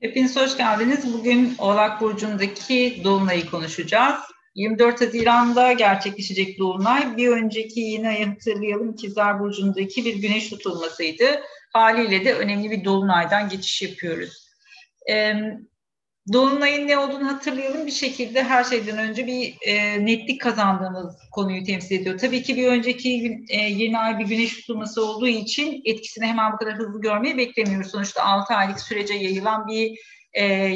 [0.00, 1.12] Hepiniz hoş geldiniz.
[1.12, 4.14] Bugün Oğlak Burcu'ndaki Dolunay'ı konuşacağız.
[4.54, 7.16] 24 Haziran'da gerçekleşecek Dolunay.
[7.16, 11.24] Bir önceki yine ayı hatırlayalım İkizler Burcu'ndaki bir güneş tutulmasıydı.
[11.72, 14.48] Haliyle de önemli bir Dolunay'dan geçiş yapıyoruz.
[15.10, 15.34] Ee,
[16.32, 17.86] Dolunay'ın ne olduğunu hatırlayalım.
[17.86, 22.18] Bir şekilde her şeyden önce bir e, netlik kazandığımız konuyu temsil ediyor.
[22.18, 26.52] Tabii ki bir önceki gün, e, yeni ay bir güneş tutulması olduğu için etkisini hemen
[26.52, 27.90] bu kadar hızlı görmeyi beklemiyoruz.
[27.90, 29.98] Sonuçta 6 aylık sürece yayılan bir
[30.38, 30.74] e,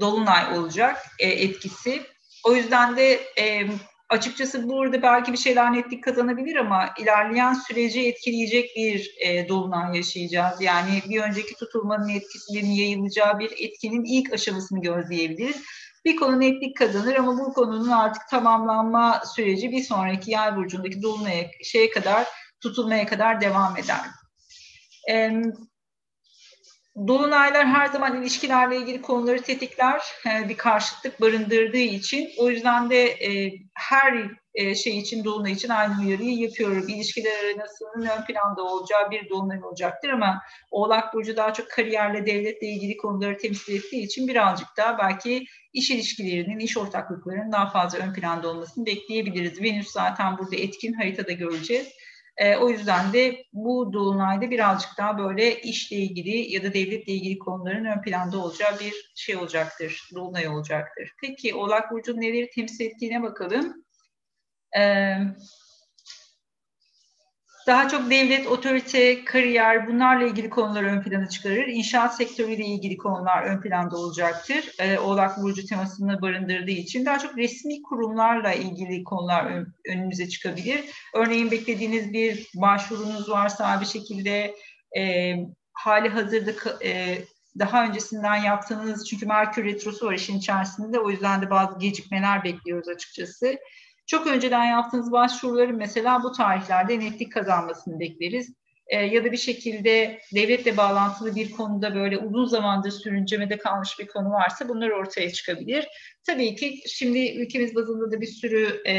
[0.00, 2.02] dolunay olacak e, etkisi.
[2.44, 3.66] O yüzden de e,
[4.12, 10.60] açıkçası burada belki bir şeyler netlik kazanabilir ama ilerleyen süreci etkileyecek bir e, dolunay yaşayacağız.
[10.60, 15.56] Yani bir önceki tutulmanın etkisinin yayılacağı bir etkinin ilk aşamasını gözleyebiliriz.
[16.04, 21.50] Bir konu netlik kazanır ama bu konunun artık tamamlanma süreci bir sonraki yay burcundaki dolunaya
[21.62, 22.26] şeye kadar
[22.60, 24.00] tutulmaya kadar devam eder.
[25.10, 25.42] E,
[26.96, 32.30] Dolunaylar her zaman ilişkilerle ilgili konuları tetikler, e, bir karşıtlık barındırdığı için.
[32.38, 36.88] O yüzden de e, her e, şey için, dolunay için aynı uyarıyı yapıyorum.
[36.88, 42.66] İlişkiler arasının ön planda olacağı bir dolunay olacaktır ama Oğlak Burcu daha çok kariyerle, devletle
[42.66, 48.12] ilgili konuları temsil ettiği için birazcık daha belki iş ilişkilerinin, iş ortaklıklarının daha fazla ön
[48.12, 49.62] planda olmasını bekleyebiliriz.
[49.62, 51.88] Venüs zaten burada etkin haritada göreceğiz.
[52.36, 57.38] E, o yüzden de bu dolunayda birazcık daha böyle işle ilgili ya da devletle ilgili
[57.38, 61.12] konuların ön planda olacağı bir şey olacaktır, dolunay olacaktır.
[61.20, 63.84] Peki Oğlak Burcu'nun neleri temsil ettiğine bakalım.
[64.72, 65.36] Evet
[67.66, 71.66] daha çok devlet, otorite, kariyer bunlarla ilgili konular ön plana çıkarır.
[71.66, 74.70] İnşaat sektörüyle ilgili konular ön planda olacaktır.
[74.78, 80.84] Ee, Oğlak Burcu temasını barındırdığı için daha çok resmi kurumlarla ilgili konular ön, önünüze çıkabilir.
[81.14, 84.54] Örneğin beklediğiniz bir başvurunuz varsa bir şekilde
[84.98, 85.34] e,
[85.72, 86.52] hali hazırda
[86.84, 87.18] e,
[87.58, 92.88] daha öncesinden yaptığınız çünkü Merkür Retrosu var işin içerisinde o yüzden de bazı gecikmeler bekliyoruz
[92.88, 93.58] açıkçası.
[94.06, 98.52] Çok önceden yaptığınız başvuruların mesela bu tarihlerde netlik kazanmasını bekleriz.
[98.86, 104.06] E, ya da bir şekilde devletle bağlantılı bir konuda böyle uzun zamandır sürüncemede kalmış bir
[104.06, 105.88] konu varsa bunlar ortaya çıkabilir.
[106.26, 108.94] Tabii ki şimdi ülkemiz bazında da bir sürü e,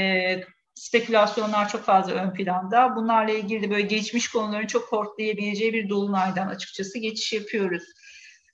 [0.76, 2.96] spekülasyonlar çok fazla ön planda.
[2.96, 7.84] Bunlarla ilgili de böyle geçmiş konuların çok portlayabileceği bir dolunaydan açıkçası geçiş yapıyoruz.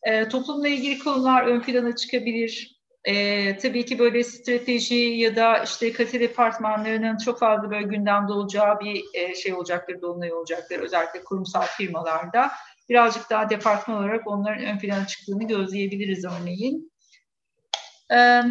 [0.03, 2.78] E, toplumla ilgili konular ön plana çıkabilir.
[3.05, 8.79] E, tabii ki böyle strateji ya da işte kalite departmanlarının çok fazla böyle gündemde olacağı
[8.79, 10.79] bir e, şey olacaktır, dolunay olacaktır.
[10.79, 12.51] Özellikle kurumsal firmalarda.
[12.89, 16.91] Birazcık daha departman olarak onların ön plana çıktığını gözleyebiliriz örneğin.
[18.13, 18.41] Ee,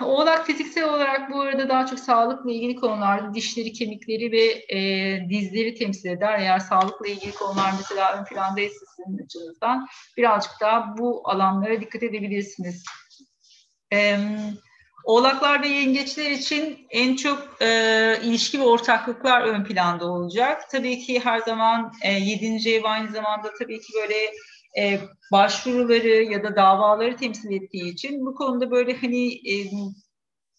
[0.00, 5.74] oğlak fiziksel olarak bu arada daha çok sağlıkla ilgili konularda dişleri, kemikleri ve e, dizleri
[5.74, 6.38] temsil eder.
[6.38, 12.84] Eğer sağlıkla ilgili konular mesela ön plandaysa sizin açınızdan birazcık daha bu alanlara dikkat edebilirsiniz.
[13.96, 14.18] E,
[15.06, 17.68] Oğlaklar ve yengeçler için en çok e,
[18.22, 20.70] ilişki ve ortaklıklar ön planda olacak.
[20.70, 22.70] Tabii ki her zaman e, 7.
[22.70, 24.14] ev aynı zamanda tabii ki böyle
[24.78, 25.00] e,
[25.32, 29.54] başvuruları ya da davaları temsil ettiği için bu konuda böyle hani e,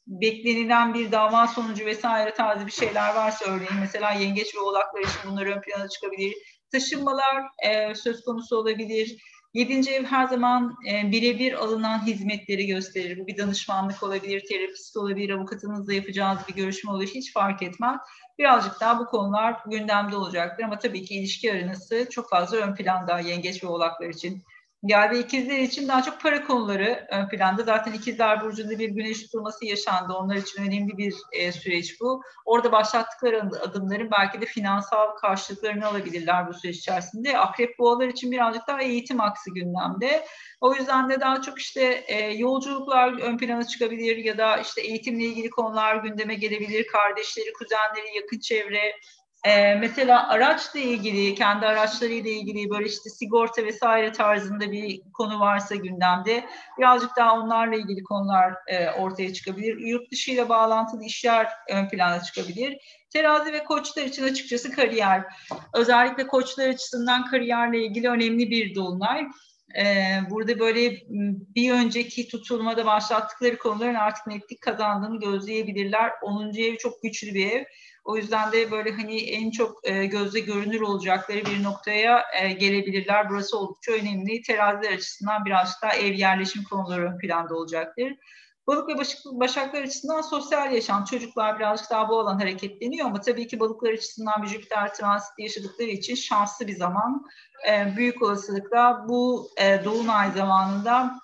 [0.08, 5.32] beklenilen bir dava sonucu vesaire tarzı bir şeyler varsa örneğin mesela yengeç ve oğlaklar için
[5.32, 6.34] bunlar ön plana çıkabilir.
[6.72, 9.18] Taşınmalar e, söz konusu olabilir
[9.58, 13.20] Yedinci ev her zaman e, birebir alınan hizmetleri gösterir.
[13.20, 17.08] Bu bir danışmanlık olabilir, terapist olabilir, avukatınızla yapacağınız bir görüşme olur.
[17.08, 18.00] Hiç fark etmez.
[18.40, 20.64] Birazcık daha bu konular gündemde olacaktır.
[20.64, 24.44] Ama tabii ki ilişki aranası çok fazla ön planda yengeç ve oğlaklar için.
[24.84, 27.64] Yay ikizler için daha çok para konuları ön planda.
[27.64, 30.14] Zaten ikizler burcunda bir güneş tutulması yaşandı.
[30.14, 32.22] Onlar için önemli bir e, süreç bu.
[32.46, 37.38] Orada başlattıkları adımların belki de finansal karşılıklarını alabilirler bu süreç içerisinde.
[37.38, 40.26] Akrep boğalar için birazcık daha eğitim aksı gündemde.
[40.62, 45.24] O yüzden de daha çok işte e, yolculuklar ön plana çıkabilir ya da işte eğitimle
[45.24, 46.88] ilgili konular gündeme gelebilir.
[46.88, 48.92] Kardeşleri, kuzenleri, yakın çevre,
[49.46, 55.76] ee, mesela araçla ilgili, kendi araçlarıyla ilgili böyle işte sigorta vesaire tarzında bir konu varsa
[55.76, 56.46] gündemde
[56.78, 59.78] birazcık daha onlarla ilgili konular e, ortaya çıkabilir.
[59.78, 62.78] Yurt dışı ile bağlantılı işler ön plana çıkabilir.
[63.10, 65.24] Terazi ve koçlar için açıkçası kariyer.
[65.74, 69.28] Özellikle koçlar açısından kariyerle ilgili önemli bir dolunay.
[69.76, 70.92] Ee, burada böyle
[71.56, 76.12] bir önceki tutulmada başlattıkları konuların artık netlik kazandığını gözleyebilirler.
[76.22, 76.54] 10.
[76.54, 77.64] ev çok güçlü bir ev.
[78.06, 83.30] O yüzden de böyle hani en çok e, gözle görünür olacakları bir noktaya e, gelebilirler.
[83.30, 84.42] Burası oldukça önemli.
[84.42, 88.14] Teraziler açısından biraz daha ev yerleşim konuları ön planda olacaktır.
[88.68, 93.60] Balık ve başaklar açısından sosyal yaşam, çocuklar birazcık daha bu alan hareketleniyor ama tabii ki
[93.60, 97.26] balıklar açısından bir Jüpiter transiti yaşadıkları için şanslı bir zaman.
[97.98, 99.50] Büyük olasılıkla bu
[99.86, 101.20] dolunay zamanında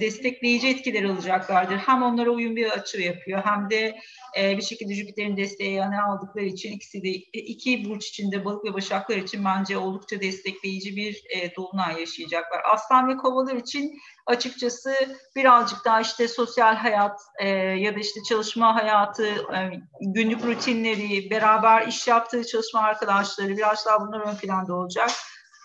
[0.00, 1.76] destekleyici etkiler alacaklardır.
[1.76, 3.98] Hem onlara uyum bir açı yapıyor hem de
[4.36, 7.08] bir şekilde Jüpiter'in desteği yani aldıkları için ikisi de
[7.40, 11.24] iki burç içinde balık ve başaklar için bence oldukça destekleyici bir
[11.56, 12.62] dolunay yaşayacaklar.
[12.72, 14.94] Aslan ve kovalar için açıkçası
[15.36, 19.70] birazcık daha işte sosyal hayat e, ya da işte çalışma hayatı, e,
[20.00, 25.10] günlük rutinleri, beraber iş yaptığı çalışma arkadaşları biraz daha bunlar ön planda olacak.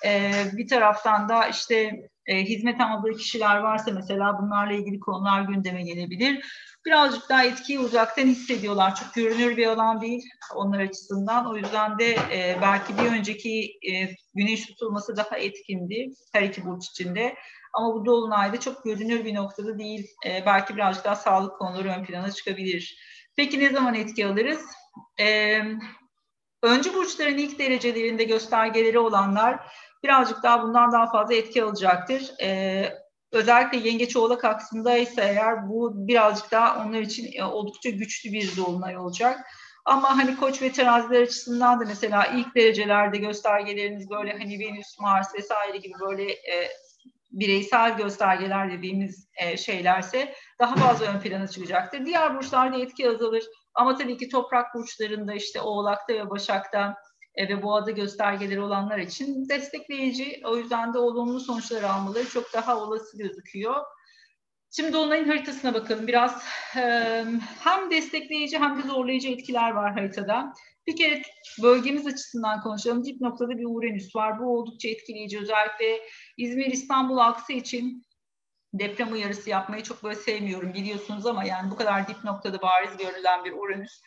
[0.05, 1.91] E, bir taraftan da işte
[2.25, 6.45] e, hizmet aldığı kişiler varsa mesela bunlarla ilgili konular gündeme gelebilir.
[6.85, 8.95] Birazcık daha etkiyi uzaktan hissediyorlar.
[8.95, 10.23] Çok görünür bir alan değil
[10.55, 11.51] onlar açısından.
[11.51, 16.85] O yüzden de e, belki bir önceki e, güneş tutulması daha etkindi her iki burç
[16.89, 17.35] içinde.
[17.73, 20.07] Ama bu dolunayda çok görünür bir noktada değil.
[20.25, 22.97] E, belki birazcık daha sağlık konuları ön plana çıkabilir.
[23.35, 24.65] Peki ne zaman etki alırız?
[25.19, 25.59] E,
[26.63, 29.59] öncü burçların ilk derecelerinde göstergeleri olanlar
[30.03, 32.31] birazcık daha bundan daha fazla etki alacaktır.
[32.41, 38.31] E, özellikle yengeç oğlak aksında ise eğer bu birazcık daha onlar için e, oldukça güçlü
[38.31, 39.39] bir dolunay olacak.
[39.85, 45.35] Ama hani koç ve teraziler açısından da mesela ilk derecelerde göstergeleriniz böyle hani Venüs, Mars
[45.35, 46.69] vesaire gibi böyle e,
[47.31, 52.05] bireysel göstergeler dediğimiz e, şeylerse daha fazla ön plana çıkacaktır.
[52.05, 53.43] Diğer burçlarda etki azalır
[53.73, 56.95] ama tabii ki toprak burçlarında işte Oğlak'ta ve Başak'ta
[57.39, 60.41] e, ve boğada göstergeleri olanlar için destekleyici.
[60.45, 63.75] O yüzden de olumlu sonuçlar almaları çok daha olası gözüküyor.
[64.71, 66.07] Şimdi Dolunay'ın haritasına bakalım.
[66.07, 66.43] Biraz
[67.63, 70.53] hem destekleyici hem de zorlayıcı etkiler var haritada.
[70.87, 71.21] Bir kere
[71.63, 73.05] bölgemiz açısından konuşalım.
[73.05, 74.39] Dip noktada bir Uranüs var.
[74.39, 75.39] Bu oldukça etkileyici.
[75.39, 75.99] Özellikle
[76.37, 78.05] İzmir-İstanbul aksı için
[78.73, 83.45] deprem uyarısı yapmayı çok böyle sevmiyorum biliyorsunuz ama yani bu kadar dip noktada bariz görülen
[83.45, 84.01] bir Uranüs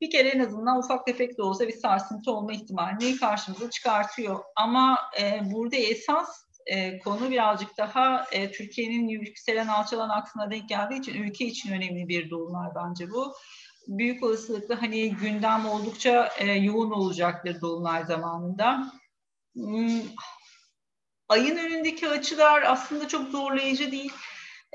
[0.00, 4.40] bir kere en azından ufak tefek de olsa bir sarsıntı olma ihtimalini karşımıza çıkartıyor.
[4.56, 11.00] Ama e, burada esas e, konu birazcık daha e, Türkiye'nin yükselen alçalan aksına denk geldiği
[11.00, 13.34] için ülke için önemli bir dolunay bence bu.
[13.88, 18.92] Büyük olasılıkla hani gündem oldukça e, yoğun olacaktır dolunay zamanında.
[19.54, 20.02] Hmm,
[21.28, 24.12] ayın önündeki açılar aslında çok zorlayıcı değil.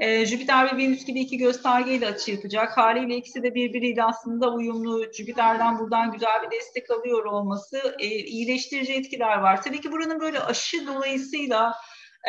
[0.01, 2.77] E, Jüpiter ve Venüs gibi iki göstergeyle açı yapacak.
[2.77, 5.13] Haliyle ikisi de birbiriyle aslında uyumlu.
[5.13, 9.62] Jüpiter'den buradan güzel bir destek alıyor olması e, iyileştirici etkiler var.
[9.63, 11.74] Tabii ki buranın böyle aşı dolayısıyla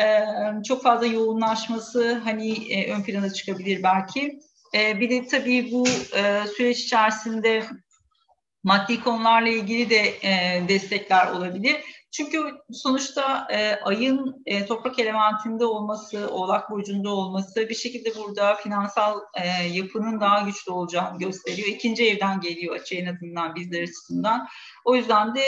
[0.01, 0.25] e,
[0.67, 4.39] çok fazla yoğunlaşması hani e, ön plana çıkabilir belki.
[4.75, 5.87] E, bir de tabii bu
[6.17, 7.63] e, süreç içerisinde
[8.63, 11.75] maddi konularla ilgili de e, destekler olabilir.
[12.13, 19.19] Çünkü sonuçta e, ayın e, toprak elementinde olması, oğlak burcunda olması bir şekilde burada finansal
[19.41, 21.67] e, yapının daha güçlü olacağını gösteriyor.
[21.67, 24.47] İkinci evden geliyor açı en azından bizler açısından.
[24.85, 25.41] O yüzden de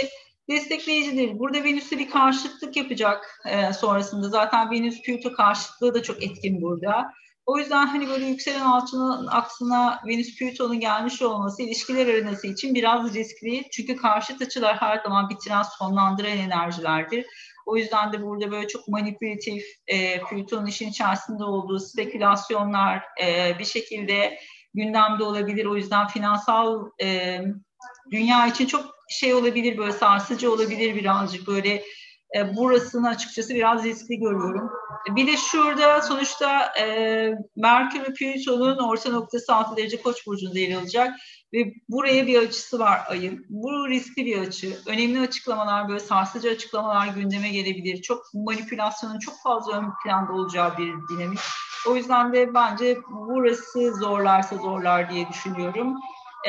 [0.50, 1.40] destekleyicidir.
[1.40, 4.30] Burada Venüs'e bir karşıtlık yapacak e, sonrasında.
[4.30, 7.12] Zaten Venüs-Plüto karşıtlığı da çok etkin burada.
[7.46, 13.14] O yüzden hani böyle yükselen alçının aksına Venüs Plüton'un gelmiş olması ilişkiler arenası için biraz
[13.14, 13.64] riskli.
[13.72, 17.26] Çünkü karşıt açılar her zaman bitiren, sonlandıran enerjilerdir.
[17.66, 23.66] O yüzden de burada böyle çok manipülatif, e, Plüton'un işin içerisinde olduğu spekülasyonlar e, bir
[23.66, 24.40] şekilde
[24.74, 25.66] gündemde olabilir.
[25.66, 27.40] O yüzden finansal e,
[28.12, 31.84] dünya için çok şey olabilir, böyle sarsıcı olabilir birazcık böyle
[32.38, 34.72] e, burasını açıkçası biraz riskli görüyorum.
[35.16, 40.78] Bir de şurada sonuçta e, Merkür ve Plüton'un orta noktası 6 derece Koç burcunda yer
[40.78, 41.16] alacak
[41.54, 43.46] ve buraya bir açısı var ayın.
[43.50, 44.78] Bu riskli bir açı.
[44.86, 48.02] Önemli açıklamalar, böyle sarsıcı açıklamalar gündeme gelebilir.
[48.02, 51.40] Çok manipülasyonun çok fazla ön planda olacağı bir dinamik.
[51.88, 55.96] O yüzden de bence burası zorlarsa zorlar diye düşünüyorum.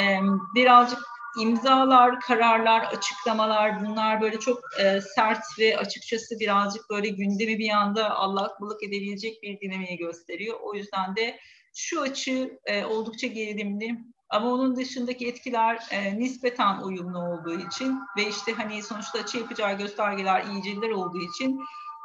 [0.00, 0.20] Ee,
[0.54, 7.70] birazcık imzalar, kararlar, açıklamalar bunlar böyle çok e, sert ve açıkçası birazcık böyle gündemi bir
[7.70, 10.58] anda allak bullak edebilecek bir dinamiği gösteriyor.
[10.62, 11.38] O yüzden de
[11.74, 18.28] şu açı e, oldukça gerilimli ama onun dışındaki etkiler e, nispeten uyumlu olduğu için ve
[18.28, 21.60] işte hani sonuçta açı yapacağı göstergeler iyiciler olduğu için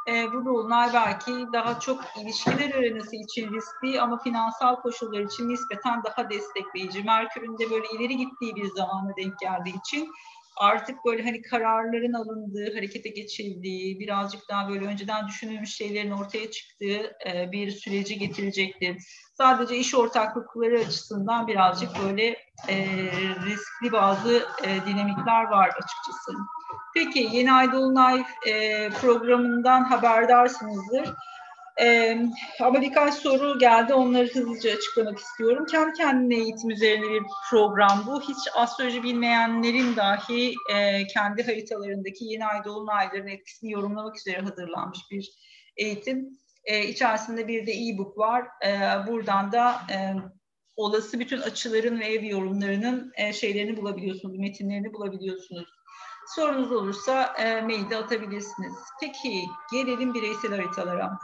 [0.07, 6.03] e, bu dolunay belki daha çok ilişkiler arenası için riskli ama finansal koşullar için nispeten
[6.03, 7.03] daha destekleyici.
[7.03, 10.11] Merkür'ün de böyle ileri gittiği bir zamana denk geldiği için
[10.57, 17.17] artık böyle hani kararların alındığı, harekete geçildiği, birazcık daha böyle önceden düşünülmüş şeylerin ortaya çıktığı
[17.27, 18.97] e, bir süreci getirecektir.
[19.37, 22.27] Sadece iş ortaklıkları açısından birazcık böyle
[22.67, 22.75] e,
[23.45, 26.31] riskli bazı e, dinamikler var açıkçası.
[26.93, 31.13] Peki Yeni Ay Dolunay e, programından haberdarsınızdır.
[31.81, 32.25] Ee,
[32.61, 33.93] ama birkaç soru geldi.
[33.93, 35.65] Onları hızlıca açıklamak istiyorum.
[35.65, 38.21] Kendi kendine eğitim üzerine bir program bu.
[38.21, 45.31] Hiç astroloji bilmeyenlerin dahi e, kendi haritalarındaki yeni ay dolunayların etkisini yorumlamak üzere hazırlanmış bir
[45.77, 46.29] eğitim.
[46.63, 48.47] E, içerisinde bir de e-book var.
[48.65, 48.69] E,
[49.07, 50.15] buradan da e,
[50.75, 55.67] olası bütün açıların ve ev yorumlarının e, şeylerini bulabiliyorsunuz, metinlerini bulabiliyorsunuz.
[56.25, 58.75] Sorunuz olursa e, mailde atabilirsiniz.
[58.99, 61.19] Peki gelelim bireysel haritalara.